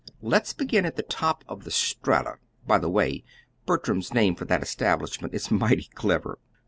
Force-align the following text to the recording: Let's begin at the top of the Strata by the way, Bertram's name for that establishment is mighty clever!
Let's 0.23 0.51
begin 0.51 0.83
at 0.87 0.95
the 0.95 1.03
top 1.03 1.43
of 1.47 1.63
the 1.63 1.69
Strata 1.69 2.37
by 2.65 2.79
the 2.79 2.89
way, 2.89 3.23
Bertram's 3.67 4.15
name 4.15 4.33
for 4.33 4.45
that 4.45 4.63
establishment 4.63 5.35
is 5.35 5.51
mighty 5.51 5.91
clever! 5.93 6.39